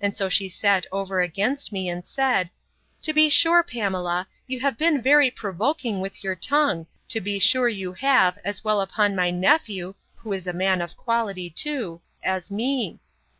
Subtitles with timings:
[0.00, 2.50] And so she sat over against me, and said,
[3.02, 7.68] To be sure, Pamela, you have been very provoking with your tongue, to be sure
[7.68, 12.48] you have, as well upon my nephew, (who is a man of quality too,) as
[12.48, 13.00] me.